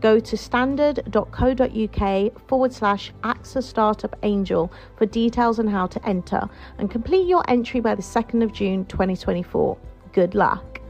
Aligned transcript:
Go 0.00 0.20
to 0.20 0.36
standard.co.uk 0.36 2.48
forward 2.48 2.72
slash 2.72 3.12
AXA 3.24 3.62
Startup 3.62 4.16
Angel 4.22 4.72
for 4.96 5.06
details 5.06 5.58
on 5.58 5.66
how 5.66 5.86
to 5.88 6.08
enter 6.08 6.48
and 6.78 6.90
complete 6.90 7.26
your 7.26 7.42
entry 7.48 7.80
by 7.80 7.94
the 7.94 8.02
2nd 8.02 8.42
of 8.42 8.52
June 8.52 8.84
2024. 8.86 9.76
Good 10.12 10.34
luck. 10.34 10.80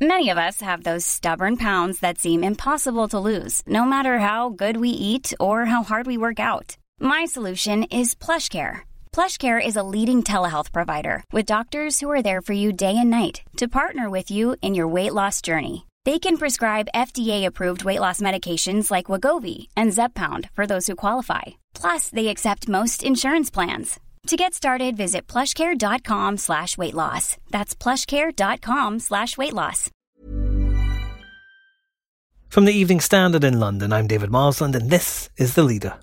Many 0.00 0.30
of 0.30 0.38
us 0.38 0.60
have 0.60 0.84
those 0.84 1.04
stubborn 1.04 1.56
pounds 1.56 1.98
that 2.00 2.18
seem 2.18 2.44
impossible 2.44 3.08
to 3.08 3.18
lose, 3.18 3.62
no 3.66 3.84
matter 3.84 4.18
how 4.18 4.50
good 4.50 4.76
we 4.76 4.90
eat 4.90 5.32
or 5.40 5.64
how 5.64 5.82
hard 5.82 6.06
we 6.06 6.16
work 6.16 6.38
out. 6.38 6.76
My 7.00 7.26
solution 7.26 7.82
is 7.84 8.14
PlushCare. 8.14 8.87
PlushCare 9.12 9.60
is 9.64 9.74
a 9.74 9.82
leading 9.82 10.22
telehealth 10.22 10.72
provider 10.72 11.24
with 11.32 11.46
doctors 11.46 11.98
who 11.98 12.08
are 12.10 12.22
there 12.22 12.40
for 12.40 12.52
you 12.52 12.72
day 12.72 12.96
and 12.96 13.10
night 13.10 13.42
to 13.56 13.66
partner 13.66 14.08
with 14.08 14.30
you 14.30 14.54
in 14.62 14.76
your 14.76 14.86
weight 14.86 15.12
loss 15.12 15.42
journey. 15.42 15.86
They 16.04 16.20
can 16.20 16.38
prescribe 16.38 16.94
FDA-approved 16.94 17.84
weight 17.84 17.98
loss 18.00 18.20
medications 18.20 18.90
like 18.90 19.06
Wegovy 19.06 19.66
and 19.76 19.90
Zepbound 19.90 20.48
for 20.54 20.64
those 20.66 20.86
who 20.86 20.94
qualify. 20.94 21.42
Plus, 21.74 22.08
they 22.08 22.28
accept 22.28 22.68
most 22.68 23.02
insurance 23.02 23.50
plans. 23.50 23.98
To 24.28 24.36
get 24.36 24.54
started, 24.54 24.96
visit 24.96 25.26
plushcare.com 25.26 26.36
slash 26.36 26.78
weight 26.78 26.94
loss. 26.94 27.36
That's 27.50 27.74
plushcare.com 27.74 29.00
slash 29.00 29.36
weight 29.36 29.54
loss. 29.54 29.90
From 32.48 32.64
the 32.64 32.72
Evening 32.72 33.00
Standard 33.00 33.44
in 33.44 33.60
London, 33.60 33.92
I'm 33.92 34.06
David 34.06 34.30
Marsland, 34.30 34.74
and 34.74 34.88
this 34.88 35.28
is 35.36 35.54
The 35.54 35.62
Leader. 35.62 35.98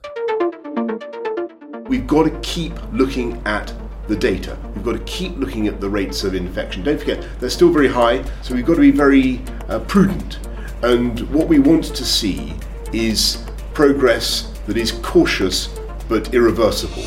We've 1.87 2.07
got 2.07 2.23
to 2.23 2.31
keep 2.39 2.73
looking 2.91 3.39
at 3.45 3.71
the 4.07 4.15
data. 4.15 4.57
We've 4.73 4.83
got 4.83 4.93
to 4.93 5.03
keep 5.03 5.37
looking 5.37 5.67
at 5.67 5.79
the 5.79 5.87
rates 5.87 6.23
of 6.23 6.33
infection. 6.33 6.81
Don't 6.81 6.97
forget, 6.97 7.23
they're 7.39 7.51
still 7.51 7.69
very 7.69 7.87
high, 7.87 8.23
so 8.41 8.55
we've 8.55 8.65
got 8.65 8.73
to 8.73 8.81
be 8.81 8.89
very 8.89 9.39
uh, 9.69 9.77
prudent. 9.81 10.39
And 10.81 11.19
what 11.31 11.47
we 11.47 11.59
want 11.59 11.83
to 11.83 12.03
see 12.03 12.55
is 12.91 13.45
progress 13.75 14.51
that 14.65 14.77
is 14.77 14.93
cautious 15.03 15.79
but 16.09 16.33
irreversible. 16.33 17.03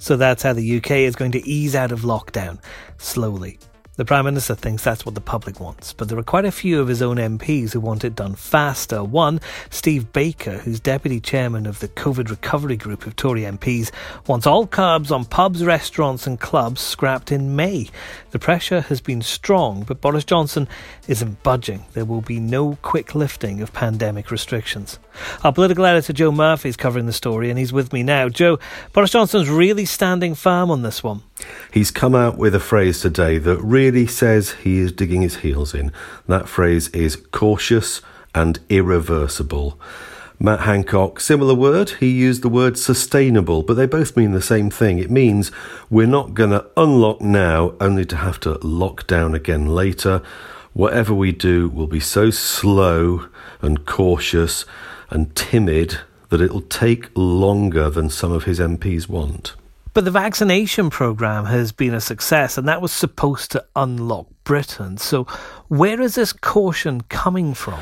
So 0.00 0.16
that's 0.16 0.42
how 0.42 0.52
the 0.52 0.78
UK 0.78 0.90
is 0.90 1.14
going 1.14 1.30
to 1.30 1.48
ease 1.48 1.76
out 1.76 1.92
of 1.92 2.00
lockdown, 2.00 2.60
slowly. 2.98 3.60
The 3.96 4.04
Prime 4.04 4.24
Minister 4.24 4.56
thinks 4.56 4.82
that's 4.82 5.06
what 5.06 5.14
the 5.14 5.20
public 5.20 5.60
wants, 5.60 5.92
but 5.92 6.08
there 6.08 6.18
are 6.18 6.24
quite 6.24 6.44
a 6.44 6.50
few 6.50 6.80
of 6.80 6.88
his 6.88 7.00
own 7.00 7.16
MPs 7.16 7.72
who 7.72 7.78
want 7.78 8.02
it 8.02 8.16
done 8.16 8.34
faster. 8.34 9.04
One, 9.04 9.40
Steve 9.70 10.12
Baker, 10.12 10.58
who's 10.58 10.80
deputy 10.80 11.20
chairman 11.20 11.64
of 11.64 11.78
the 11.78 11.86
COVID 11.86 12.28
recovery 12.28 12.76
group 12.76 13.06
of 13.06 13.14
Tory 13.14 13.42
MPs, 13.42 13.92
wants 14.26 14.48
all 14.48 14.66
curbs 14.66 15.12
on 15.12 15.24
pubs, 15.26 15.64
restaurants, 15.64 16.26
and 16.26 16.40
clubs 16.40 16.80
scrapped 16.80 17.30
in 17.30 17.54
May. 17.54 17.88
The 18.32 18.40
pressure 18.40 18.80
has 18.80 19.00
been 19.00 19.22
strong, 19.22 19.84
but 19.84 20.00
Boris 20.00 20.24
Johnson 20.24 20.66
isn't 21.06 21.44
budging. 21.44 21.84
There 21.92 22.04
will 22.04 22.20
be 22.20 22.40
no 22.40 22.76
quick 22.82 23.14
lifting 23.14 23.62
of 23.62 23.72
pandemic 23.72 24.32
restrictions. 24.32 24.98
Our 25.42 25.52
political 25.52 25.84
editor 25.84 26.12
Joe 26.12 26.32
Murphy 26.32 26.68
is 26.68 26.76
covering 26.76 27.06
the 27.06 27.12
story, 27.12 27.50
and 27.50 27.58
he's 27.58 27.72
with 27.72 27.92
me 27.92 28.02
now. 28.02 28.28
Joe, 28.28 28.58
Boris 28.92 29.10
Johnson's 29.10 29.48
really 29.48 29.84
standing 29.84 30.34
firm 30.34 30.70
on 30.70 30.82
this 30.82 31.02
one. 31.02 31.22
He's 31.72 31.90
come 31.90 32.14
out 32.14 32.38
with 32.38 32.54
a 32.54 32.60
phrase 32.60 33.00
today 33.00 33.38
that 33.38 33.58
really 33.58 34.06
says 34.06 34.52
he 34.52 34.78
is 34.78 34.92
digging 34.92 35.22
his 35.22 35.36
heels 35.36 35.74
in. 35.74 35.92
That 36.26 36.48
phrase 36.48 36.88
is 36.88 37.16
cautious 37.16 38.00
and 38.34 38.58
irreversible. 38.68 39.78
Matt 40.40 40.60
Hancock, 40.60 41.20
similar 41.20 41.54
word, 41.54 41.90
he 42.00 42.10
used 42.10 42.42
the 42.42 42.48
word 42.48 42.76
sustainable, 42.76 43.62
but 43.62 43.74
they 43.74 43.86
both 43.86 44.16
mean 44.16 44.32
the 44.32 44.42
same 44.42 44.68
thing. 44.68 44.98
It 44.98 45.10
means 45.10 45.52
we're 45.88 46.08
not 46.08 46.34
going 46.34 46.50
to 46.50 46.66
unlock 46.76 47.20
now 47.20 47.74
only 47.80 48.04
to 48.06 48.16
have 48.16 48.40
to 48.40 48.58
lock 48.66 49.06
down 49.06 49.34
again 49.34 49.66
later. 49.66 50.22
Whatever 50.72 51.14
we 51.14 51.30
do 51.30 51.68
will 51.68 51.86
be 51.86 52.00
so 52.00 52.30
slow 52.30 53.28
and 53.62 53.86
cautious 53.86 54.64
and 55.14 55.34
timid 55.34 56.00
that 56.28 56.40
it'll 56.40 56.60
take 56.60 57.08
longer 57.14 57.88
than 57.88 58.10
some 58.10 58.32
of 58.32 58.44
his 58.44 58.58
MPs 58.58 59.08
want. 59.08 59.54
But 59.94 60.04
the 60.04 60.10
vaccination 60.10 60.90
programme 60.90 61.44
has 61.46 61.70
been 61.70 61.94
a 61.94 62.00
success, 62.00 62.58
and 62.58 62.66
that 62.66 62.82
was 62.82 62.90
supposed 62.90 63.52
to 63.52 63.64
unlock 63.76 64.26
Britain. 64.42 64.98
So, 64.98 65.24
where 65.68 66.00
is 66.00 66.16
this 66.16 66.32
caution 66.32 67.02
coming 67.02 67.54
from? 67.54 67.80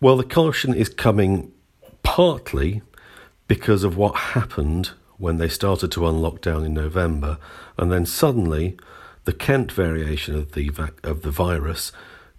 Well, 0.00 0.16
the 0.16 0.24
caution 0.24 0.72
is 0.72 0.88
coming 0.88 1.50
partly 2.04 2.82
because 3.48 3.82
of 3.82 3.96
what 3.96 4.14
happened 4.14 4.92
when 5.16 5.38
they 5.38 5.48
started 5.48 5.90
to 5.92 6.06
unlock 6.06 6.40
down 6.40 6.64
in 6.64 6.74
November, 6.74 7.38
and 7.76 7.90
then 7.90 8.06
suddenly 8.06 8.78
the 9.24 9.32
Kent 9.32 9.72
variation 9.72 10.36
of 10.36 10.52
the 10.52 10.70
of 11.02 11.22
the 11.22 11.32
virus 11.32 11.90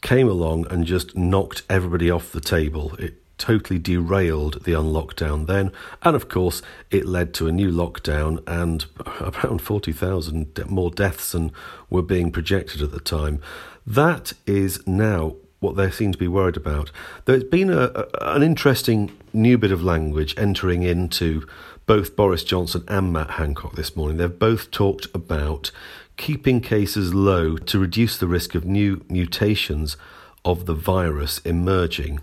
came 0.01 0.29
along 0.29 0.65
and 0.71 0.85
just 0.85 1.17
knocked 1.17 1.63
everybody 1.69 2.09
off 2.09 2.31
the 2.31 2.39
table. 2.39 2.95
It 2.95 3.18
totally 3.39 3.79
derailed 3.79 4.65
the 4.65 4.73
unlockdown 4.73 5.47
then. 5.47 5.71
And 6.03 6.15
of 6.15 6.29
course, 6.29 6.61
it 6.91 7.05
led 7.05 7.33
to 7.35 7.47
a 7.47 7.51
new 7.51 7.71
lockdown 7.71 8.43
and 8.45 8.85
around 9.21 9.61
40,000 9.61 10.69
more 10.69 10.91
deaths 10.91 11.31
than 11.31 11.51
were 11.89 12.03
being 12.03 12.31
projected 12.31 12.81
at 12.81 12.91
the 12.91 12.99
time. 12.99 13.41
That 13.87 14.33
is 14.45 14.85
now 14.85 15.35
what 15.59 15.75
they 15.75 15.89
seem 15.91 16.11
to 16.11 16.17
be 16.17 16.27
worried 16.27 16.57
about. 16.57 16.91
There's 17.25 17.43
been 17.43 17.69
a, 17.69 17.91
a, 17.95 18.05
an 18.35 18.43
interesting 18.43 19.17
new 19.33 19.57
bit 19.57 19.71
of 19.71 19.83
language 19.83 20.33
entering 20.37 20.83
into 20.83 21.47
both 21.85 22.15
Boris 22.15 22.43
Johnson 22.43 22.83
and 22.87 23.11
Matt 23.11 23.31
Hancock 23.31 23.75
this 23.75 23.95
morning. 23.95 24.17
They've 24.17 24.39
both 24.39 24.71
talked 24.71 25.07
about 25.13 25.71
keeping 26.17 26.61
cases 26.61 27.13
low 27.13 27.57
to 27.57 27.79
reduce 27.79 28.17
the 28.17 28.27
risk 28.27 28.53
of 28.53 28.65
new 28.65 29.03
mutations 29.09 29.97
of 30.45 30.65
the 30.65 30.73
virus 30.73 31.39
emerging. 31.39 32.19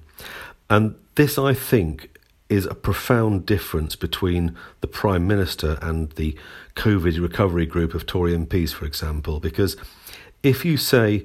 And 0.70 0.96
this, 1.16 1.38
I 1.38 1.52
think, 1.54 2.16
is 2.48 2.66
a 2.66 2.74
profound 2.74 3.44
difference 3.44 3.96
between 3.96 4.56
the 4.80 4.86
Prime 4.86 5.26
Minister 5.26 5.78
and 5.82 6.10
the 6.12 6.36
COVID 6.76 7.20
recovery 7.20 7.66
group 7.66 7.94
of 7.94 8.06
Tory 8.06 8.32
MPs, 8.32 8.72
for 8.72 8.84
example, 8.84 9.40
because 9.40 9.76
if 10.42 10.64
you 10.64 10.76
say 10.76 11.24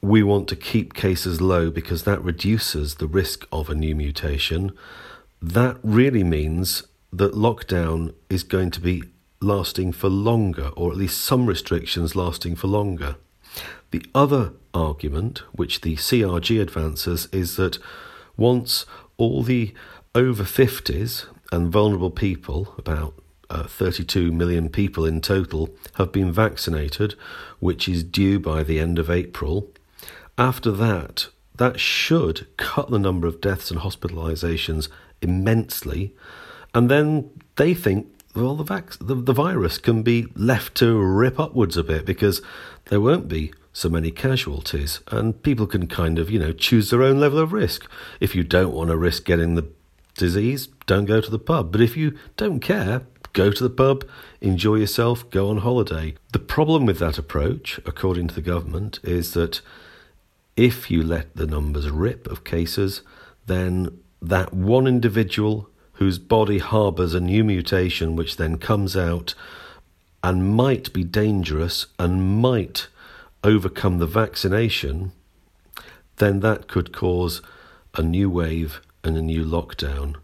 we 0.00 0.22
want 0.22 0.48
to 0.48 0.56
keep 0.56 0.94
cases 0.94 1.40
low 1.40 1.70
because 1.70 2.04
that 2.04 2.22
reduces 2.22 2.94
the 2.94 3.06
risk 3.06 3.46
of 3.52 3.68
a 3.68 3.74
new 3.74 3.94
mutation, 3.94 4.72
that 5.42 5.76
really 5.82 6.24
means 6.24 6.84
that 7.12 7.34
lockdown 7.34 8.14
is 8.30 8.42
going 8.42 8.70
to 8.70 8.80
be 8.80 9.02
lasting 9.40 9.92
for 9.92 10.08
longer, 10.08 10.68
or 10.76 10.90
at 10.90 10.96
least 10.96 11.20
some 11.20 11.46
restrictions 11.46 12.16
lasting 12.16 12.56
for 12.56 12.68
longer. 12.68 13.16
The 13.90 14.04
other 14.14 14.52
argument, 14.72 15.42
which 15.52 15.82
the 15.82 15.96
CRG 15.96 16.60
advances, 16.60 17.28
is 17.32 17.56
that 17.56 17.78
once 18.36 18.86
all 19.18 19.42
the 19.42 19.74
over 20.14 20.44
50s 20.44 21.26
and 21.52 21.70
vulnerable 21.70 22.10
people, 22.10 22.74
about 22.78 23.14
uh, 23.48 23.64
32 23.64 24.32
million 24.32 24.68
people 24.68 25.04
in 25.04 25.20
total, 25.20 25.70
have 25.94 26.12
been 26.12 26.32
vaccinated, 26.32 27.14
which 27.60 27.88
is 27.88 28.02
due 28.02 28.38
by 28.38 28.62
the 28.62 28.80
end 28.80 28.98
of 28.98 29.10
April. 29.10 29.68
After 30.36 30.70
that, 30.72 31.28
that 31.56 31.80
should 31.80 32.46
cut 32.56 32.90
the 32.90 32.98
number 32.98 33.26
of 33.26 33.40
deaths 33.40 33.70
and 33.70 33.80
hospitalizations 33.80 34.88
immensely. 35.22 36.14
And 36.74 36.90
then 36.90 37.30
they 37.56 37.72
think, 37.72 38.08
well, 38.34 38.54
the, 38.54 38.64
vac- 38.64 38.98
the, 39.00 39.14
the 39.14 39.32
virus 39.32 39.78
can 39.78 40.02
be 40.02 40.26
left 40.34 40.74
to 40.76 40.98
rip 40.98 41.40
upwards 41.40 41.76
a 41.76 41.84
bit 41.84 42.04
because 42.04 42.42
there 42.86 43.00
won't 43.00 43.28
be 43.28 43.52
so 43.76 43.90
many 43.90 44.10
casualties, 44.10 45.00
and 45.08 45.42
people 45.42 45.66
can 45.66 45.86
kind 45.86 46.18
of, 46.18 46.30
you 46.30 46.38
know, 46.38 46.50
choose 46.50 46.88
their 46.88 47.02
own 47.02 47.20
level 47.20 47.38
of 47.38 47.52
risk. 47.52 47.86
If 48.20 48.34
you 48.34 48.42
don't 48.42 48.72
want 48.72 48.88
to 48.88 48.96
risk 48.96 49.26
getting 49.26 49.54
the 49.54 49.66
disease, 50.16 50.68
don't 50.86 51.04
go 51.04 51.20
to 51.20 51.30
the 51.30 51.38
pub. 51.38 51.72
But 51.72 51.82
if 51.82 51.94
you 51.94 52.16
don't 52.38 52.60
care, 52.60 53.02
go 53.34 53.50
to 53.50 53.62
the 53.62 53.68
pub, 53.68 54.08
enjoy 54.40 54.76
yourself, 54.76 55.28
go 55.28 55.50
on 55.50 55.58
holiday. 55.58 56.14
The 56.32 56.38
problem 56.38 56.86
with 56.86 56.98
that 57.00 57.18
approach, 57.18 57.78
according 57.84 58.28
to 58.28 58.34
the 58.34 58.40
government, 58.40 58.98
is 59.02 59.34
that 59.34 59.60
if 60.56 60.90
you 60.90 61.02
let 61.02 61.36
the 61.36 61.46
numbers 61.46 61.90
rip 61.90 62.26
of 62.28 62.44
cases, 62.44 63.02
then 63.44 63.98
that 64.22 64.54
one 64.54 64.86
individual 64.86 65.68
whose 66.00 66.18
body 66.18 66.60
harbours 66.60 67.12
a 67.12 67.20
new 67.20 67.44
mutation, 67.44 68.16
which 68.16 68.38
then 68.38 68.56
comes 68.56 68.96
out 68.96 69.34
and 70.24 70.56
might 70.56 70.94
be 70.94 71.04
dangerous 71.04 71.88
and 71.98 72.40
might 72.40 72.88
overcome 73.46 73.98
the 73.98 74.06
vaccination, 74.06 75.12
then 76.16 76.40
that 76.40 76.68
could 76.68 76.92
cause 76.92 77.40
a 77.94 78.02
new 78.02 78.28
wave 78.28 78.80
and 79.04 79.16
a 79.16 79.22
new 79.22 79.44
lockdown. 79.44 80.16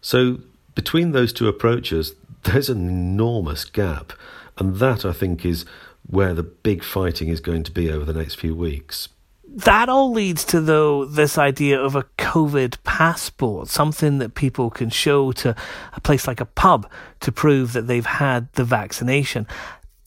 So 0.00 0.38
between 0.74 1.12
those 1.12 1.32
two 1.32 1.48
approaches, 1.48 2.14
there's 2.44 2.68
an 2.68 2.88
enormous 2.88 3.64
gap. 3.64 4.12
And 4.58 4.76
that, 4.76 5.04
I 5.04 5.12
think, 5.12 5.44
is 5.44 5.64
where 6.06 6.34
the 6.34 6.42
big 6.42 6.82
fighting 6.82 7.28
is 7.28 7.40
going 7.40 7.62
to 7.64 7.72
be 7.72 7.90
over 7.90 8.04
the 8.04 8.18
next 8.18 8.34
few 8.34 8.54
weeks. 8.54 9.08
That 9.54 9.88
all 9.88 10.10
leads 10.10 10.44
to, 10.46 10.60
though, 10.60 11.04
this 11.04 11.36
idea 11.36 11.78
of 11.78 11.94
a 11.94 12.06
COVID 12.16 12.76
passport, 12.84 13.68
something 13.68 14.18
that 14.18 14.34
people 14.34 14.70
can 14.70 14.88
show 14.88 15.30
to 15.32 15.54
a 15.92 16.00
place 16.00 16.26
like 16.26 16.40
a 16.40 16.46
pub 16.46 16.90
to 17.20 17.30
prove 17.30 17.74
that 17.74 17.86
they've 17.86 18.06
had 18.06 18.50
the 18.54 18.64
vaccination. 18.64 19.46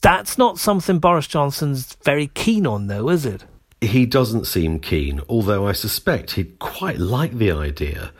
That's 0.02 0.38
not 0.38 0.58
something 0.58 0.98
Boris 0.98 1.26
Johnson's 1.26 1.96
very 2.04 2.28
keen 2.28 2.66
on, 2.66 2.86
though, 2.86 3.08
is 3.08 3.26
it? 3.26 3.44
He 3.86 4.04
doesn't 4.04 4.46
seem 4.46 4.80
keen, 4.80 5.20
although 5.28 5.66
I 5.66 5.72
suspect 5.72 6.32
he'd 6.32 6.58
quite 6.58 6.98
like 6.98 7.34
the 7.34 7.52
idea. 7.52 8.12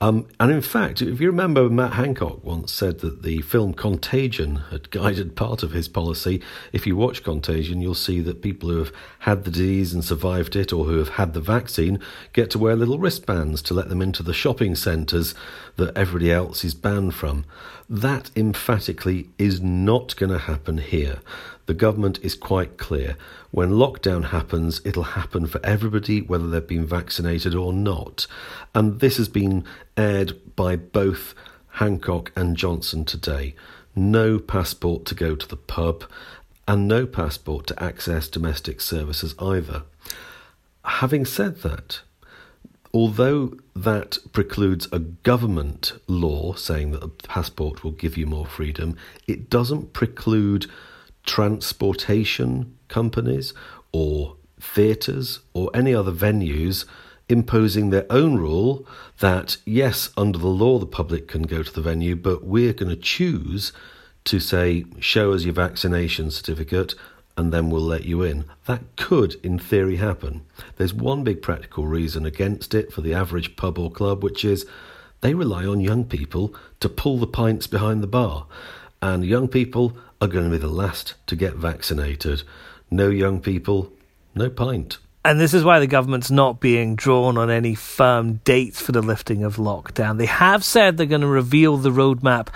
Um, 0.00 0.26
and 0.38 0.52
in 0.52 0.60
fact, 0.60 1.00
if 1.00 1.18
you 1.18 1.28
remember, 1.28 1.70
Matt 1.70 1.94
Hancock 1.94 2.44
once 2.44 2.72
said 2.72 3.00
that 3.00 3.22
the 3.22 3.40
film 3.40 3.72
Contagion 3.72 4.56
had 4.70 4.90
guided 4.90 5.34
part 5.34 5.62
of 5.62 5.72
his 5.72 5.88
policy. 5.88 6.42
If 6.74 6.86
you 6.86 6.94
watch 6.94 7.22
Contagion, 7.22 7.80
you'll 7.80 7.94
see 7.94 8.20
that 8.20 8.42
people 8.42 8.68
who 8.68 8.78
have 8.78 8.92
had 9.20 9.44
the 9.44 9.50
disease 9.50 9.94
and 9.94 10.04
survived 10.04 10.56
it, 10.56 10.74
or 10.74 10.84
who 10.84 10.98
have 10.98 11.10
had 11.10 11.32
the 11.32 11.40
vaccine, 11.40 12.00
get 12.34 12.50
to 12.50 12.58
wear 12.58 12.76
little 12.76 12.98
wristbands 12.98 13.62
to 13.62 13.72
let 13.72 13.88
them 13.88 14.02
into 14.02 14.22
the 14.22 14.34
shopping 14.34 14.74
centres 14.74 15.34
that 15.76 15.96
everybody 15.96 16.30
else 16.30 16.64
is 16.64 16.74
banned 16.74 17.14
from. 17.14 17.46
That 17.88 18.30
emphatically 18.36 19.28
is 19.38 19.62
not 19.62 20.16
going 20.16 20.32
to 20.32 20.38
happen 20.38 20.78
here. 20.78 21.20
The 21.66 21.74
government 21.74 22.18
is 22.22 22.34
quite 22.34 22.76
clear. 22.76 23.16
When 23.50 23.70
lockdown 23.70 24.26
happens, 24.26 24.80
it'll 24.84 25.02
happen 25.02 25.46
for 25.46 25.64
everybody, 25.64 26.20
whether 26.20 26.48
they've 26.48 26.66
been 26.66 26.86
vaccinated 26.86 27.54
or 27.54 27.72
not. 27.72 28.26
And 28.74 29.00
this 29.00 29.16
has 29.16 29.28
been 29.28 29.64
aired 29.96 30.56
by 30.56 30.76
both 30.76 31.34
Hancock 31.68 32.32
and 32.36 32.56
Johnson 32.56 33.04
today. 33.04 33.54
No 33.96 34.38
passport 34.38 35.06
to 35.06 35.14
go 35.14 35.34
to 35.34 35.48
the 35.48 35.56
pub, 35.56 36.04
and 36.66 36.88
no 36.88 37.06
passport 37.06 37.66
to 37.68 37.82
access 37.82 38.28
domestic 38.28 38.80
services 38.80 39.34
either. 39.38 39.82
Having 40.84 41.26
said 41.26 41.62
that, 41.62 42.00
although 42.92 43.56
that 43.74 44.18
precludes 44.32 44.86
a 44.92 44.98
government 44.98 45.92
law 46.06 46.54
saying 46.54 46.92
that 46.92 47.02
a 47.02 47.08
passport 47.08 47.82
will 47.82 47.90
give 47.90 48.16
you 48.16 48.26
more 48.26 48.46
freedom, 48.46 48.96
it 49.26 49.48
doesn't 49.48 49.92
preclude 49.92 50.66
transportation 51.24 52.76
companies 52.88 53.54
or 53.92 54.36
theatres 54.60 55.40
or 55.52 55.70
any 55.74 55.94
other 55.94 56.12
venues 56.12 56.84
imposing 57.28 57.90
their 57.90 58.06
own 58.10 58.36
rule 58.36 58.86
that, 59.20 59.56
yes, 59.64 60.10
under 60.16 60.38
the 60.38 60.46
law 60.46 60.78
the 60.78 60.86
public 60.86 61.26
can 61.26 61.42
go 61.42 61.62
to 61.62 61.72
the 61.72 61.80
venue, 61.80 62.14
but 62.14 62.44
we're 62.44 62.72
going 62.72 62.90
to 62.90 62.96
choose 62.96 63.72
to 64.24 64.38
say, 64.38 64.84
show 65.00 65.32
us 65.32 65.44
your 65.44 65.54
vaccination 65.54 66.30
certificate 66.30 66.94
and 67.36 67.52
then 67.52 67.68
we'll 67.68 67.82
let 67.82 68.04
you 68.04 68.22
in. 68.22 68.44
That 68.66 68.82
could, 68.96 69.34
in 69.42 69.58
theory, 69.58 69.96
happen. 69.96 70.42
There's 70.76 70.94
one 70.94 71.24
big 71.24 71.42
practical 71.42 71.86
reason 71.86 72.24
against 72.24 72.74
it 72.74 72.92
for 72.92 73.00
the 73.00 73.14
average 73.14 73.56
pub 73.56 73.78
or 73.78 73.90
club, 73.90 74.22
which 74.22 74.44
is 74.44 74.66
they 75.20 75.34
rely 75.34 75.64
on 75.64 75.80
young 75.80 76.04
people 76.04 76.54
to 76.80 76.88
pull 76.88 77.18
the 77.18 77.26
pints 77.26 77.66
behind 77.66 78.02
the 78.02 78.06
bar. 78.06 78.46
And 79.04 79.22
young 79.22 79.48
people 79.48 79.98
are 80.22 80.28
going 80.28 80.46
to 80.46 80.50
be 80.50 80.56
the 80.56 80.66
last 80.66 81.12
to 81.26 81.36
get 81.36 81.56
vaccinated. 81.56 82.42
No 82.90 83.10
young 83.10 83.38
people, 83.38 83.92
no 84.34 84.48
pint. 84.48 84.96
And 85.26 85.38
this 85.38 85.52
is 85.52 85.62
why 85.62 85.78
the 85.78 85.86
government's 85.86 86.30
not 86.30 86.58
being 86.58 86.96
drawn 86.96 87.36
on 87.36 87.50
any 87.50 87.74
firm 87.74 88.36
dates 88.44 88.80
for 88.80 88.92
the 88.92 89.02
lifting 89.02 89.44
of 89.44 89.56
lockdown. 89.56 90.16
They 90.16 90.24
have 90.24 90.64
said 90.64 90.96
they're 90.96 91.04
going 91.04 91.20
to 91.20 91.26
reveal 91.26 91.76
the 91.76 91.90
roadmap 91.90 92.48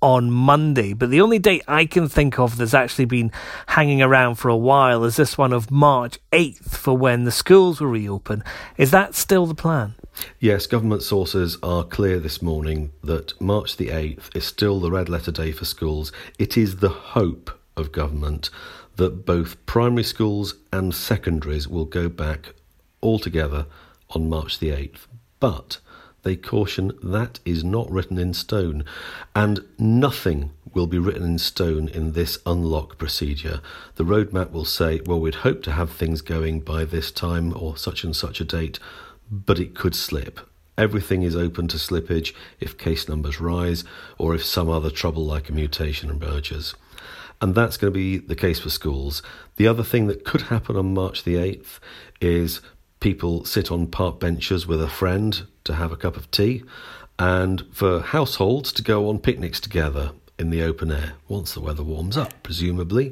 on 0.00 0.30
Monday. 0.30 0.92
But 0.92 1.10
the 1.10 1.20
only 1.20 1.38
date 1.38 1.62
I 1.66 1.86
can 1.86 2.08
think 2.08 2.38
of 2.38 2.56
that's 2.56 2.74
actually 2.74 3.06
been 3.06 3.32
hanging 3.68 4.02
around 4.02 4.36
for 4.36 4.48
a 4.48 4.56
while 4.56 5.04
is 5.04 5.16
this 5.16 5.38
one 5.38 5.52
of 5.52 5.70
March 5.70 6.18
8th 6.32 6.76
for 6.76 6.96
when 6.96 7.24
the 7.24 7.30
schools 7.30 7.80
will 7.80 7.88
reopen. 7.88 8.44
Is 8.76 8.90
that 8.90 9.14
still 9.14 9.46
the 9.46 9.54
plan? 9.54 9.94
Yes, 10.40 10.66
government 10.66 11.02
sources 11.02 11.58
are 11.62 11.84
clear 11.84 12.18
this 12.18 12.40
morning 12.40 12.90
that 13.02 13.38
March 13.40 13.76
the 13.76 13.88
8th 13.88 14.34
is 14.34 14.44
still 14.44 14.80
the 14.80 14.90
red 14.90 15.08
letter 15.08 15.30
day 15.30 15.52
for 15.52 15.64
schools. 15.64 16.12
It 16.38 16.56
is 16.56 16.76
the 16.76 16.88
hope 16.88 17.50
of 17.76 17.92
government 17.92 18.50
that 18.96 19.26
both 19.26 19.64
primary 19.66 20.04
schools 20.04 20.54
and 20.72 20.94
secondaries 20.94 21.68
will 21.68 21.84
go 21.84 22.08
back 22.08 22.54
altogether 23.02 23.66
on 24.10 24.28
March 24.28 24.58
the 24.58 24.70
8th. 24.70 25.06
But 25.38 25.78
they 26.26 26.34
caution 26.34 26.90
that 27.04 27.38
is 27.44 27.62
not 27.62 27.88
written 27.88 28.18
in 28.18 28.34
stone, 28.34 28.84
and 29.32 29.60
nothing 29.78 30.50
will 30.74 30.88
be 30.88 30.98
written 30.98 31.22
in 31.22 31.38
stone 31.38 31.86
in 31.86 32.14
this 32.14 32.36
unlock 32.44 32.98
procedure. 32.98 33.60
The 33.94 34.02
roadmap 34.02 34.50
will 34.50 34.64
say, 34.64 35.00
well, 35.06 35.20
we'd 35.20 35.36
hope 35.46 35.62
to 35.62 35.70
have 35.70 35.92
things 35.92 36.22
going 36.22 36.62
by 36.62 36.84
this 36.84 37.12
time 37.12 37.56
or 37.56 37.76
such 37.76 38.02
and 38.02 38.16
such 38.16 38.40
a 38.40 38.44
date, 38.44 38.80
but 39.30 39.60
it 39.60 39.76
could 39.76 39.94
slip. 39.94 40.40
Everything 40.76 41.22
is 41.22 41.36
open 41.36 41.68
to 41.68 41.76
slippage 41.76 42.34
if 42.58 42.76
case 42.76 43.08
numbers 43.08 43.40
rise 43.40 43.84
or 44.18 44.34
if 44.34 44.44
some 44.44 44.68
other 44.68 44.90
trouble 44.90 45.24
like 45.24 45.48
a 45.48 45.52
mutation 45.52 46.10
emerges. 46.10 46.74
And 47.40 47.54
that's 47.54 47.76
going 47.76 47.92
to 47.92 47.96
be 47.96 48.18
the 48.18 48.34
case 48.34 48.58
for 48.58 48.70
schools. 48.70 49.22
The 49.58 49.68
other 49.68 49.84
thing 49.84 50.08
that 50.08 50.24
could 50.24 50.42
happen 50.42 50.74
on 50.74 50.92
March 50.92 51.22
the 51.22 51.36
8th 51.36 51.78
is 52.20 52.60
people 52.98 53.44
sit 53.44 53.70
on 53.70 53.86
park 53.86 54.18
benches 54.18 54.66
with 54.66 54.82
a 54.82 54.88
friend 54.88 55.46
to 55.66 55.74
have 55.74 55.92
a 55.92 55.96
cup 55.96 56.16
of 56.16 56.30
tea, 56.30 56.64
and 57.18 57.64
for 57.72 58.00
households 58.00 58.72
to 58.72 58.82
go 58.82 59.08
on 59.08 59.18
picnics 59.18 59.60
together 59.60 60.12
in 60.38 60.50
the 60.50 60.62
open 60.62 60.90
air 60.90 61.14
once 61.28 61.54
the 61.54 61.60
weather 61.60 61.82
warms 61.82 62.16
up, 62.16 62.32
presumably. 62.42 63.10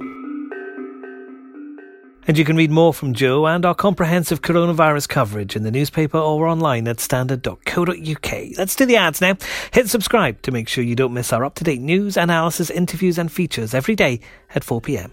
And 2.27 2.39
you 2.39 2.45
can 2.45 2.57
read 2.57 2.71
more 2.71 2.95
from 2.95 3.13
Joe 3.13 3.47
and 3.47 3.67
our 3.67 3.75
comprehensive 3.75 4.41
coronavirus 4.41 5.09
coverage 5.09 5.57
in 5.57 5.63
the 5.63 5.71
newspaper 5.71 6.17
or 6.17 6.47
online 6.47 6.89
at 6.89 7.01
standard.co.uk. 7.01 8.33
Let's 8.57 8.77
do 8.77 8.87
the 8.87 8.97
ads 8.97 9.21
now. 9.21 9.37
Hit 9.73 9.91
subscribe 9.91 10.41
to 10.43 10.51
make 10.51 10.69
sure 10.69 10.83
you 10.83 10.97
don't 10.97 11.13
miss 11.13 11.33
our 11.35 11.45
up 11.45 11.55
to 11.57 11.65
date 11.65 11.83
news, 11.83 12.17
analysis, 12.17 12.71
interviews, 12.71 13.19
and 13.19 13.31
features 13.31 13.75
every 13.75 13.95
day 13.95 14.21
at 14.55 14.65
4 14.65 14.81
pm. 14.81 15.13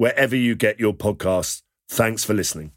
wherever 0.00 0.34
you 0.34 0.54
get 0.54 0.80
your 0.80 0.94
podcasts. 0.94 1.60
Thanks 1.90 2.24
for 2.24 2.32
listening. 2.32 2.72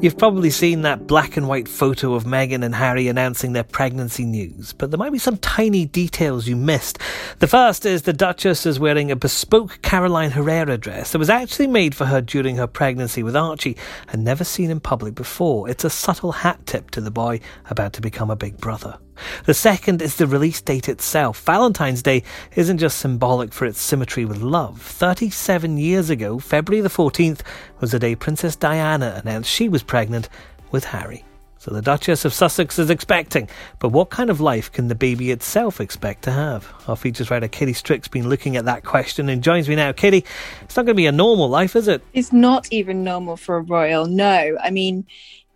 You've 0.00 0.16
probably 0.16 0.50
seen 0.50 0.82
that 0.82 1.08
black 1.08 1.36
and 1.36 1.48
white 1.48 1.66
photo 1.66 2.14
of 2.14 2.22
Meghan 2.22 2.64
and 2.64 2.76
Harry 2.76 3.08
announcing 3.08 3.54
their 3.54 3.64
pregnancy 3.64 4.24
news, 4.24 4.72
but 4.72 4.92
there 4.92 4.98
might 4.98 5.10
be 5.10 5.18
some 5.18 5.36
tiny 5.38 5.84
details 5.84 6.46
you 6.46 6.54
missed. 6.54 7.00
The 7.40 7.48
first 7.48 7.84
is 7.84 8.02
the 8.02 8.12
Duchess 8.12 8.64
is 8.64 8.78
wearing 8.78 9.10
a 9.10 9.16
bespoke 9.16 9.82
Carolina 9.82 10.30
Herrera 10.30 10.78
dress 10.78 11.10
that 11.10 11.18
was 11.18 11.28
actually 11.28 11.66
made 11.66 11.96
for 11.96 12.04
her 12.04 12.20
during 12.20 12.54
her 12.54 12.68
pregnancy 12.68 13.24
with 13.24 13.34
Archie 13.34 13.76
and 14.10 14.22
never 14.22 14.44
seen 14.44 14.70
in 14.70 14.78
public 14.78 15.16
before. 15.16 15.68
It's 15.68 15.82
a 15.82 15.90
subtle 15.90 16.30
hat 16.30 16.64
tip 16.66 16.92
to 16.92 17.00
the 17.00 17.10
boy 17.10 17.40
about 17.68 17.94
to 17.94 18.00
become 18.00 18.30
a 18.30 18.36
big 18.36 18.58
brother. 18.58 19.00
The 19.44 19.54
second 19.54 20.02
is 20.02 20.16
the 20.16 20.26
release 20.26 20.60
date 20.60 20.88
itself. 20.88 21.42
Valentine's 21.42 22.02
Day 22.02 22.22
isn't 22.54 22.78
just 22.78 22.98
symbolic 22.98 23.52
for 23.52 23.66
its 23.66 23.80
symmetry 23.80 24.24
with 24.24 24.42
love. 24.42 24.80
37 24.80 25.78
years 25.78 26.10
ago, 26.10 26.38
February 26.38 26.80
the 26.80 26.88
14th, 26.88 27.40
was 27.80 27.92
the 27.92 27.98
day 27.98 28.14
Princess 28.14 28.56
Diana 28.56 29.20
announced 29.22 29.50
she 29.50 29.68
was 29.68 29.82
pregnant 29.82 30.28
with 30.70 30.84
Harry. 30.84 31.24
So 31.60 31.74
the 31.74 31.82
Duchess 31.82 32.24
of 32.24 32.32
Sussex 32.32 32.78
is 32.78 32.88
expecting. 32.88 33.48
But 33.80 33.88
what 33.88 34.10
kind 34.10 34.30
of 34.30 34.40
life 34.40 34.70
can 34.70 34.86
the 34.86 34.94
baby 34.94 35.32
itself 35.32 35.80
expect 35.80 36.22
to 36.22 36.30
have? 36.30 36.72
Our 36.86 36.94
features 36.94 37.30
writer 37.30 37.48
Katie 37.48 37.72
Strick's 37.72 38.06
been 38.06 38.28
looking 38.28 38.56
at 38.56 38.64
that 38.66 38.84
question 38.84 39.28
and 39.28 39.42
joins 39.42 39.68
me 39.68 39.74
now. 39.74 39.90
Katie, 39.90 40.24
it's 40.62 40.76
not 40.76 40.86
going 40.86 40.94
to 40.94 41.00
be 41.00 41.06
a 41.06 41.12
normal 41.12 41.48
life, 41.48 41.74
is 41.74 41.88
it? 41.88 42.02
It's 42.12 42.32
not 42.32 42.68
even 42.70 43.02
normal 43.02 43.36
for 43.36 43.56
a 43.56 43.60
royal, 43.60 44.06
no. 44.06 44.56
I 44.62 44.70
mean, 44.70 45.04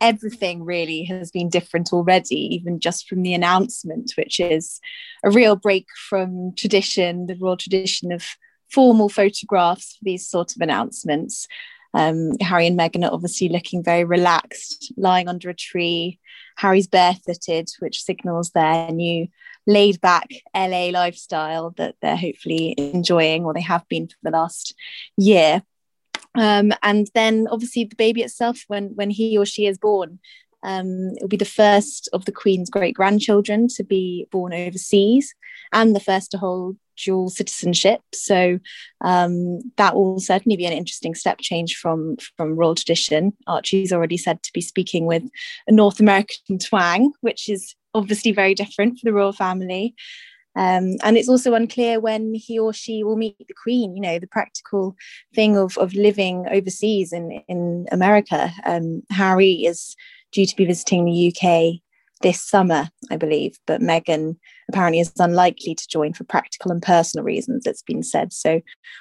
everything 0.03 0.65
really 0.65 1.05
has 1.05 1.31
been 1.31 1.49
different 1.49 1.93
already, 1.93 2.55
even 2.55 2.81
just 2.81 3.09
from 3.09 3.23
the 3.23 3.33
announcement, 3.33 4.13
which 4.17 4.41
is 4.41 4.81
a 5.25 5.31
real 5.31 5.57
break 5.57 5.87
from 6.09 6.53
tradition, 6.57 7.27
the 7.27 7.37
royal 7.41 7.57
tradition 7.57 8.13
of 8.13 8.25
formal 8.71 9.09
photographs 9.09 9.97
for 9.97 10.05
these 10.05 10.29
sort 10.29 10.55
of 10.55 10.61
announcements. 10.61 11.47
Um, 11.95 12.33
Harry 12.41 12.67
and 12.67 12.79
Meghan 12.79 13.07
are 13.07 13.13
obviously 13.13 13.49
looking 13.49 13.85
very 13.85 14.05
relaxed, 14.05 14.93
lying 14.97 15.29
under 15.29 15.51
a 15.51 15.55
tree. 15.55 16.19
Harry's 16.57 16.89
barefooted, 16.89 17.69
which 17.79 18.03
signals 18.03 18.51
their 18.51 18.91
new 18.91 19.29
laid 19.67 20.01
back 20.01 20.29
LA 20.55 20.87
lifestyle 20.87 21.71
that 21.77 21.95
they're 22.03 22.17
hopefully 22.17 22.75
enjoying 22.77 23.45
or 23.45 23.55
they 23.55 23.61
have 23.61 23.87
been 23.89 24.09
for 24.09 24.17
the 24.23 24.31
last 24.31 24.75
year. 25.17 25.63
Um, 26.35 26.73
and 26.83 27.09
then 27.15 27.47
obviously 27.51 27.85
the 27.85 27.97
baby 27.97 28.23
itself, 28.23 28.65
when 28.69 28.95
when 28.95 29.11
he 29.11 29.37
or 29.37 29.45
she 29.45 29.67
is 29.67 29.79
born, 29.79 30.19
um, 30.63 31.13
it 31.17 31.23
will 31.23 31.29
be 31.29 31.37
the 31.37 31.45
first 31.45 32.09
of 32.13 32.25
the 32.25 32.33
Queen's 32.33 32.71
great 32.71 32.95
grandchildren 32.95 33.69
to 33.69 33.85
be 33.85 34.27
born 34.31 34.53
overseas 34.53 35.35
and 35.73 35.95
the 35.95 36.01
first 36.01 36.31
to 36.31 36.39
hold 36.39 36.77
dual 36.97 37.29
citizenship. 37.31 38.01
So 38.13 38.59
um, 39.01 39.61
that 39.77 39.95
will 39.95 40.21
certainly 40.21 40.57
be 40.57 40.67
an 40.67 40.73
interesting 40.73 41.15
step 41.15 41.39
change 41.41 41.77
from, 41.77 42.17
from 42.37 42.55
royal 42.55 42.75
tradition. 42.75 43.33
Archie's 43.47 43.93
already 43.93 44.17
said 44.17 44.43
to 44.43 44.53
be 44.53 44.61
speaking 44.61 45.07
with 45.07 45.25
a 45.67 45.73
North 45.73 46.01
American 46.01 46.59
twang, 46.59 47.13
which 47.21 47.49
is 47.49 47.75
obviously 47.95 48.33
very 48.33 48.55
different 48.55 48.99
for 48.99 49.05
the 49.05 49.13
royal 49.13 49.33
family. 49.33 49.95
Um, 50.55 50.97
and 51.03 51.17
it's 51.17 51.29
also 51.29 51.55
unclear 51.55 51.99
when 51.99 52.35
he 52.35 52.59
or 52.59 52.73
she 52.73 53.05
will 53.05 53.17
meet 53.17 53.37
the 53.39 53.55
Queen. 53.55 53.97
You 53.97 54.03
know, 54.03 54.19
the 54.19 54.27
practical 54.27 54.97
thing 55.35 55.57
of 55.57 55.79
of 55.79 55.95
living 55.95 56.47
overseas 56.51 57.13
in 57.13 57.43
in 57.49 57.87
America. 57.91 58.53
Um, 58.65 59.03
Harry 59.11 59.65
is 59.65 59.97
due 60.33 60.47
to 60.47 60.57
be 60.57 60.65
visiting 60.65 61.05
the 61.05 61.35
UK 61.35 61.81
this 62.23 62.41
summer, 62.41 62.89
I 63.11 63.17
believe, 63.17 63.59
but 63.67 63.81
Meghan 63.81 64.37
apparently 64.69 65.01
is 65.01 65.13
unlikely 65.19 65.75
to 65.75 65.89
join 65.89 66.13
for 66.13 66.25
practical 66.25 66.71
and 66.71 66.81
personal 66.81 67.25
reasons, 67.25 67.67
it's 67.67 67.83
been 67.83 68.03
said. 68.03 68.33
So 68.33 68.61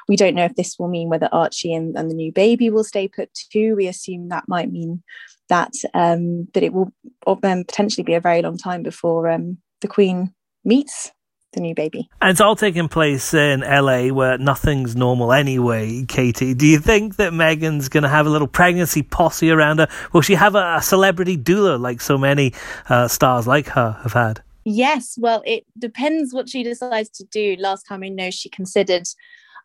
we 0.10 0.16
don't 0.16 0.36
know 0.36 0.44
if 0.44 0.56
this 0.56 0.78
will 0.78 0.88
mean 0.88 1.08
whether 1.08 1.30
Archie 1.32 1.74
and, 1.74 1.96
and 1.96 2.10
the 2.10 2.16
new 2.16 2.32
baby 2.32 2.70
will 2.70 2.84
stay 2.84 3.08
put 3.08 3.30
too. 3.34 3.76
We 3.76 3.88
assume 3.88 4.30
that 4.30 4.46
might 4.48 4.72
mean 4.72 5.04
that 5.50 5.74
um, 5.94 6.48
that 6.54 6.64
it 6.64 6.74
will 6.74 6.92
um, 7.28 7.64
potentially 7.64 8.04
be 8.04 8.16
a 8.16 8.22
very 8.22 8.42
long 8.42 8.58
time 8.58 8.84
before 8.84 9.30
um, 9.30 9.58
the 9.82 9.88
Queen 9.88 10.34
meets 10.66 11.12
the 11.54 11.62
new 11.62 11.76
baby. 11.76 12.10
And 12.22 12.32
it's 12.32 12.42
all 12.42 12.56
taking 12.56 12.88
place 12.88 13.34
in 13.34 13.62
LA 13.62 14.08
where 14.08 14.38
nothing's 14.38 14.96
normal 14.96 15.34
anyway, 15.34 16.06
Katie. 16.06 16.54
Do 16.54 16.66
you 16.66 16.80
think 16.80 17.18
that 17.18 17.34
Meghan's 17.34 17.90
going 17.90 18.04
to 18.04 18.10
have 18.10 18.26
a 18.26 18.30
little 18.30 18.48
pregnancy 18.48 19.04
posse 19.04 19.50
around 19.50 19.80
her? 19.80 19.88
Will 20.14 20.22
she 20.22 20.36
have 20.36 20.56
a, 20.56 20.78
a 20.78 20.82
celebrity 20.82 21.38
doula 21.38 21.80
like 21.80 22.02
so 22.02 22.18
many 22.18 22.54
uh, 22.90 23.08
stars 23.08 23.48
like 23.48 23.68
her 23.70 23.98
have 24.04 24.14
had? 24.14 24.42
Yes, 24.64 25.18
well, 25.20 25.42
it 25.46 25.66
depends 25.78 26.34
what 26.34 26.48
she 26.48 26.64
decides 26.64 27.10
to 27.10 27.24
do. 27.26 27.56
Last 27.60 27.84
time 27.84 28.04
I 28.04 28.10
know, 28.10 28.30
she 28.30 28.50
considered 28.50 29.08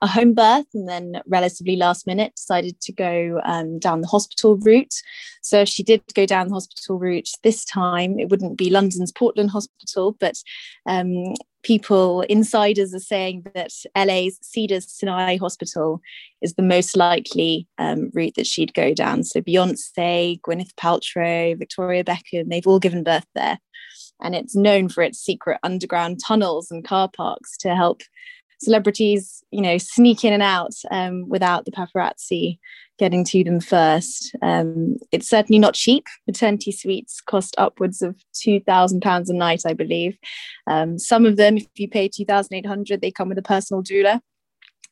a 0.03 0.07
home 0.07 0.35
birth 0.35 0.67
and 0.75 0.89
then 0.89 1.23
relatively 1.27 1.77
last 1.77 2.07
minute 2.07 2.35
decided 2.37 2.81
to 2.81 2.93
go 2.93 3.41
um, 3.45 3.79
down 3.79 4.01
the 4.01 4.07
hospital 4.07 4.57
route. 4.59 4.95
So 5.43 5.61
if 5.63 5.69
she 5.69 5.83
did 5.83 6.03
go 6.15 6.27
down 6.27 6.49
the 6.49 6.55
hospital 6.55 6.99
route 6.99 7.31
this 7.43 7.65
time, 7.65 8.19
it 8.19 8.29
wouldn't 8.29 8.59
be 8.59 8.71
London's 8.71 9.13
Portland 9.13 9.51
Hospital, 9.51 10.17
but 10.19 10.37
um, 10.87 11.35
people, 11.67 12.21
insiders 12.23 12.95
are 12.95 13.01
saying 13.01 13.45
that 13.53 13.73
LA's 13.97 14.39
Cedars 14.41 14.89
Sinai 14.89 15.37
Hospital 15.37 16.01
is 16.41 16.55
the 16.55 16.63
most 16.63 16.97
likely 16.97 17.67
um, 17.79 18.09
route 18.15 18.35
that 18.37 18.47
she'd 18.47 18.73
go 18.73 18.95
down. 18.95 19.25
So 19.25 19.41
Beyonce, 19.41 20.41
Gwyneth 20.43 20.75
Paltrow, 20.75 21.59
Victoria 21.59 22.05
Beckham, 22.05 22.49
they've 22.49 22.67
all 22.69 22.79
given 22.79 23.03
birth 23.03 23.27
there. 23.35 23.59
And 24.23 24.37
it's 24.37 24.55
known 24.55 24.89
for 24.89 25.03
its 25.03 25.19
secret 25.19 25.59
underground 25.65 26.21
tunnels 26.25 26.71
and 26.71 26.87
car 26.87 27.11
parks 27.15 27.57
to 27.59 27.75
help 27.75 28.03
celebrities, 28.61 29.43
you 29.51 29.61
know, 29.61 29.77
sneak 29.77 30.25
in 30.25 30.33
and 30.33 30.45
out 30.45 30.75
um, 30.93 31.29
without 31.29 31.65
the 31.65 31.73
paparazzi 31.73 32.59
getting 32.99 33.25
to 33.25 33.45
them 33.45 33.61
first. 33.61 34.35
Um, 34.43 34.97
it's 35.13 35.29
certainly 35.29 35.59
not 35.59 35.75
cheap. 35.75 36.07
Maternity 36.27 36.73
suites 36.73 37.21
cost 37.21 37.55
upwards 37.59 38.03
of 38.03 38.17
two 38.33 38.61
thousand 38.61 39.01
pounds 39.01 39.31
a 39.31 39.35
night, 39.35 39.63
I 39.67 39.75
believe. 39.75 40.17
Um, 40.67 40.99
some 40.99 41.27
of 41.27 41.37
them, 41.37 41.57
if 41.57 41.67
you 41.77 41.89
pay 41.89 42.09
two 42.09 42.25
thousand 42.25 42.55
eight 42.55 42.67
hundred, 42.67 43.01
they 43.01 43.11
come 43.11 43.29
with 43.29 43.39
a 43.39 43.43
personal 43.43 43.83
doula. 43.83 44.21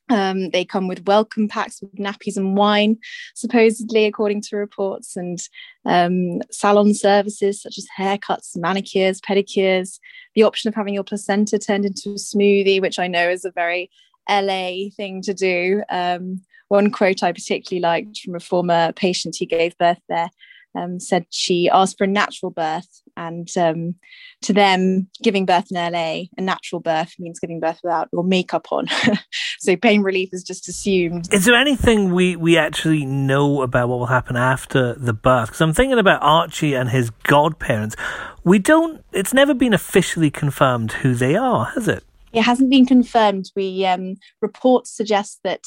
Um, 0.09 0.51
they 0.51 0.63
come 0.63 0.87
with 0.87 1.07
welcome 1.07 1.47
packs 1.47 1.81
with 1.81 1.95
nappies 1.95 2.37
and 2.37 2.55
wine, 2.55 2.97
supposedly, 3.33 4.05
according 4.05 4.41
to 4.43 4.57
reports, 4.57 5.15
and 5.15 5.39
um, 5.85 6.41
salon 6.51 6.93
services 6.93 7.61
such 7.61 7.79
as 7.79 7.87
haircuts, 7.97 8.55
manicures, 8.55 9.19
pedicures, 9.19 9.99
the 10.35 10.43
option 10.43 10.67
of 10.67 10.75
having 10.75 10.93
your 10.93 11.03
placenta 11.03 11.57
turned 11.57 11.85
into 11.85 12.11
a 12.11 12.15
smoothie, 12.15 12.81
which 12.81 12.99
I 12.99 13.07
know 13.07 13.27
is 13.29 13.45
a 13.45 13.51
very 13.51 13.89
LA 14.29 14.89
thing 14.95 15.23
to 15.23 15.33
do. 15.33 15.81
Um, 15.89 16.41
one 16.67 16.91
quote 16.91 17.23
I 17.23 17.31
particularly 17.31 17.81
liked 17.81 18.19
from 18.19 18.35
a 18.35 18.39
former 18.39 18.91
patient 18.93 19.37
who 19.39 19.45
gave 19.45 19.77
birth 19.77 20.01
there 20.09 20.29
um, 20.75 20.99
said 20.99 21.25
she 21.29 21.69
asked 21.69 21.97
for 21.97 22.03
a 22.03 22.07
natural 22.07 22.51
birth. 22.51 23.01
And 23.17 23.49
um, 23.57 23.95
to 24.41 24.51
them, 24.51 25.07
giving 25.23 25.45
birth 25.45 25.71
in 25.71 25.77
LA, 25.77 26.23
a 26.37 26.41
natural 26.41 26.81
birth 26.81 27.13
means 27.17 27.39
giving 27.39 27.59
birth 27.59 27.79
without 27.83 28.09
your 28.11 28.23
makeup 28.23 28.67
on. 28.71 28.87
so 29.59 29.75
pain 29.77 30.01
relief 30.01 30.29
is 30.33 30.43
just 30.43 30.67
assumed. 30.67 31.33
Is 31.33 31.45
there 31.45 31.55
anything 31.55 32.13
we, 32.13 32.35
we 32.35 32.57
actually 32.57 33.05
know 33.05 33.61
about 33.61 33.87
what 33.87 33.99
will 33.99 34.05
happen 34.07 34.35
after 34.35 34.93
the 34.95 35.13
birth? 35.13 35.49
Because 35.49 35.61
I'm 35.61 35.73
thinking 35.73 35.97
about 35.97 36.21
Archie 36.21 36.73
and 36.73 36.89
his 36.89 37.09
godparents. 37.09 37.95
We 38.43 38.59
don't, 38.59 39.03
it's 39.13 39.33
never 39.33 39.53
been 39.53 39.73
officially 39.73 40.29
confirmed 40.29 40.91
who 40.91 41.15
they 41.15 41.35
are, 41.35 41.65
has 41.75 41.87
it? 41.87 42.03
It 42.33 42.41
hasn't 42.41 42.69
been 42.69 42.85
confirmed. 42.85 43.49
We 43.55 43.85
um, 43.85 44.15
reports 44.41 44.91
suggest 44.91 45.39
that 45.45 45.63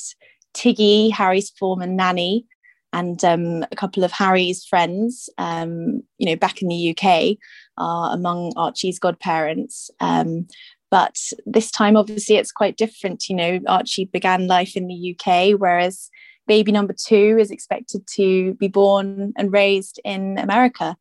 Tiggy, 0.55 1.11
Harry's 1.11 1.51
former 1.51 1.87
nanny, 1.87 2.47
and 2.93 3.23
um, 3.25 3.65
a 3.71 3.77
couple 3.77 4.05
of 4.05 4.13
Harry's 4.13 4.65
friends, 4.65 5.29
um, 5.39 6.03
you 6.19 6.27
know, 6.27 6.37
back 6.37 6.63
in 6.63 6.69
the 6.69 6.97
UK, 6.97 7.37
are 7.77 8.15
among 8.15 8.53
Archie's 8.57 8.99
godparents. 8.99 9.91
Um, 10.01 10.47
but 10.91 11.19
this 11.45 11.71
time, 11.71 11.97
obviously, 11.97 12.37
it's 12.37 12.53
quite 12.53 12.77
different. 12.77 13.29
You 13.29 13.37
know, 13.37 13.61
Archie 13.69 14.07
began 14.07 14.47
life 14.47 14.75
in 14.75 14.87
the 14.87 15.15
UK, 15.15 15.61
whereas 15.61 16.11
baby 16.47 16.73
number 16.73 16.95
two 16.95 17.37
is 17.39 17.51
expected 17.51 18.07
to 18.15 18.55
be 18.55 18.69
born 18.69 19.35
and 19.37 19.53
raised 19.53 20.01
in 20.03 20.39
America. 20.39 20.97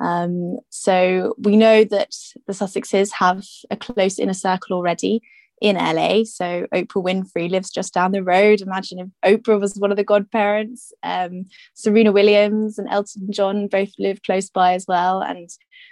Um, 0.00 0.58
so 0.70 1.34
we 1.38 1.56
know 1.56 1.84
that 1.84 2.14
the 2.46 2.52
Sussexes 2.52 3.10
have 3.12 3.44
a 3.70 3.76
close 3.76 4.20
inner 4.20 4.32
circle 4.32 4.76
already 4.76 5.20
in 5.62 5.76
LA. 5.76 6.24
So 6.24 6.66
Oprah 6.74 7.04
Winfrey 7.04 7.48
lives 7.48 7.70
just 7.70 7.94
down 7.94 8.10
the 8.10 8.24
road. 8.24 8.60
Imagine 8.60 8.98
if 8.98 9.40
Oprah 9.40 9.60
was 9.60 9.76
one 9.76 9.92
of 9.92 9.96
the 9.96 10.02
godparents. 10.02 10.92
Um, 11.04 11.46
Serena 11.74 12.10
Williams 12.10 12.78
and 12.78 12.88
Elton 12.90 13.28
John 13.30 13.68
both 13.68 13.90
live 13.96 14.20
close 14.24 14.50
by 14.50 14.74
as 14.74 14.86
well 14.88 15.22
and 15.22 15.48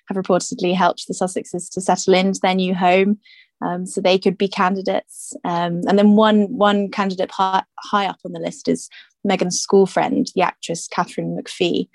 have 0.09 0.17
reportedly 0.17 0.75
helped 0.75 1.07
the 1.07 1.15
Sussexes 1.15 1.73
to 1.73 1.81
settle 1.81 2.15
into 2.15 2.41
their 2.43 2.57
new 2.57 2.75
home. 2.75 3.21
Um, 3.62 3.87
so 3.87 4.00
they 4.00 4.19
could 4.19 4.37
be 4.37 4.49
candidates. 4.49 5.35
Um, 5.45 5.83
and 5.87 5.97
then 5.97 6.17
one 6.17 6.47
one 6.57 6.91
candidate 6.91 7.31
high, 7.31 7.62
high 7.79 8.07
up 8.07 8.19
on 8.25 8.33
the 8.33 8.41
list 8.41 8.67
is 8.67 8.89
Meghan's 9.25 9.61
school 9.61 9.87
friend, 9.87 10.27
the 10.35 10.43
actress 10.43 10.89
Katharine 10.89 11.39
McPhee. 11.41 11.89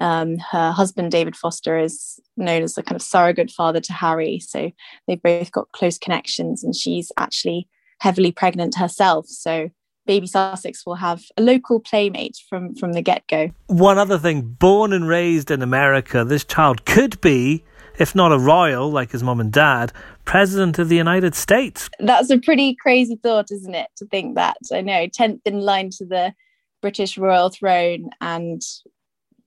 Um, 0.00 0.38
her 0.50 0.72
husband, 0.72 1.10
David 1.10 1.36
Foster, 1.36 1.78
is 1.78 2.20
known 2.36 2.62
as 2.62 2.76
a 2.78 2.82
kind 2.82 2.96
of 2.96 3.02
surrogate 3.02 3.50
father 3.50 3.80
to 3.80 3.92
Harry. 3.92 4.40
So 4.40 4.70
they've 5.06 5.22
both 5.22 5.52
got 5.52 5.72
close 5.72 5.98
connections, 5.98 6.62
and 6.64 6.74
she's 6.74 7.12
actually 7.16 7.68
heavily 8.00 8.32
pregnant 8.32 8.76
herself. 8.76 9.26
So 9.26 9.70
baby 10.08 10.26
Sussex 10.26 10.84
will 10.86 10.96
have 10.96 11.22
a 11.36 11.42
local 11.42 11.78
playmate 11.78 12.38
from, 12.48 12.74
from 12.74 12.94
the 12.94 13.02
get 13.02 13.28
go. 13.28 13.50
One 13.66 13.98
other 13.98 14.18
thing 14.18 14.40
born 14.40 14.92
and 14.92 15.06
raised 15.06 15.50
in 15.52 15.62
America, 15.62 16.24
this 16.24 16.44
child 16.44 16.86
could 16.86 17.20
be, 17.20 17.62
if 17.98 18.14
not 18.14 18.32
a 18.32 18.38
royal 18.38 18.90
like 18.90 19.12
his 19.12 19.22
mom 19.22 19.38
and 19.38 19.52
dad, 19.52 19.92
president 20.24 20.78
of 20.78 20.88
the 20.88 20.96
United 20.96 21.34
States. 21.34 21.90
That's 22.00 22.30
a 22.30 22.38
pretty 22.38 22.74
crazy 22.74 23.16
thought, 23.22 23.52
isn't 23.52 23.74
it? 23.74 23.88
To 23.98 24.06
think 24.06 24.34
that. 24.36 24.56
I 24.72 24.80
know, 24.80 25.06
10th 25.06 25.40
in 25.44 25.60
line 25.60 25.90
to 25.98 26.06
the 26.06 26.32
British 26.80 27.18
royal 27.18 27.50
throne 27.50 28.08
and 28.20 28.62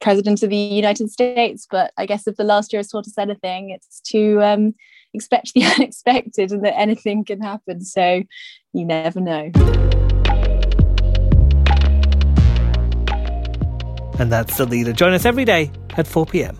president 0.01 0.43
of 0.43 0.49
the 0.49 0.57
United 0.57 1.09
States. 1.09 1.67
But 1.69 1.93
I 1.97 2.05
guess 2.05 2.27
if 2.27 2.35
the 2.35 2.43
last 2.43 2.73
year 2.73 2.79
has 2.79 2.89
taught 2.89 3.07
us 3.07 3.17
anything, 3.17 3.69
it's 3.69 4.01
to 4.11 4.41
um, 4.41 4.75
expect 5.13 5.53
the 5.53 5.63
unexpected 5.77 6.51
and 6.51 6.65
that 6.65 6.77
anything 6.77 7.23
can 7.23 7.41
happen. 7.41 7.81
So 7.81 8.23
you 8.73 8.85
never 8.85 9.21
know. 9.21 9.51
And 14.19 14.31
that's 14.31 14.57
the 14.57 14.65
leader. 14.65 14.93
Join 14.93 15.13
us 15.13 15.25
every 15.25 15.45
day 15.45 15.71
at 15.97 16.05
4 16.05 16.25
p.m. 16.25 16.59